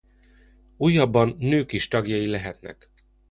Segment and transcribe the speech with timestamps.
[0.77, 2.89] Újabban nők is tagjai lehetnek.